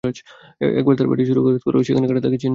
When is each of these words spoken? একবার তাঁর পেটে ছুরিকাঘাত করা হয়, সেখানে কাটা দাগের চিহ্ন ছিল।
একবার 0.71 0.93
তাঁর 0.97 1.07
পেটে 1.11 1.23
ছুরিকাঘাত 1.25 1.61
করা 1.65 1.75
হয়, 1.77 1.85
সেখানে 1.85 2.05
কাটা 2.07 2.21
দাগের 2.21 2.39
চিহ্ন 2.39 2.43
ছিল। 2.43 2.49